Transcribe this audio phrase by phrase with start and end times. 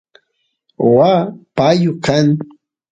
[0.95, 1.21] waa
[1.57, 2.27] payu kan